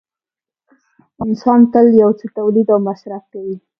انسان 1.23 1.59
تل 1.73 1.87
یو 2.01 2.11
څه 2.19 2.25
تولید 2.37 2.67
او 2.73 2.79
مصرف 2.87 3.23
کوي 3.33 3.55